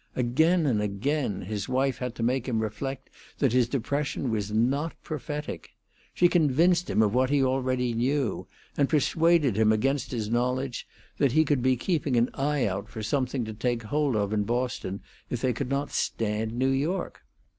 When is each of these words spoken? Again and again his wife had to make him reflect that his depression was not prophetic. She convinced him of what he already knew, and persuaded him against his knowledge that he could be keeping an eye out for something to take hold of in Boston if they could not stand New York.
Again 0.15 0.65
and 0.65 0.81
again 0.81 1.41
his 1.41 1.69
wife 1.69 1.99
had 1.99 2.15
to 2.15 2.23
make 2.23 2.49
him 2.49 2.59
reflect 2.63 3.11
that 3.37 3.53
his 3.53 3.69
depression 3.69 4.31
was 4.31 4.51
not 4.51 4.93
prophetic. 5.03 5.73
She 6.15 6.27
convinced 6.27 6.89
him 6.89 7.03
of 7.03 7.13
what 7.13 7.29
he 7.29 7.43
already 7.43 7.93
knew, 7.93 8.47
and 8.75 8.89
persuaded 8.89 9.55
him 9.57 9.71
against 9.71 10.09
his 10.09 10.27
knowledge 10.31 10.87
that 11.19 11.33
he 11.33 11.45
could 11.45 11.61
be 11.61 11.75
keeping 11.77 12.17
an 12.17 12.31
eye 12.33 12.65
out 12.65 12.89
for 12.89 13.03
something 13.03 13.45
to 13.45 13.53
take 13.53 13.83
hold 13.83 14.15
of 14.15 14.33
in 14.33 14.41
Boston 14.43 15.01
if 15.29 15.39
they 15.39 15.53
could 15.53 15.69
not 15.69 15.91
stand 15.91 16.51
New 16.53 16.69
York. 16.71 17.21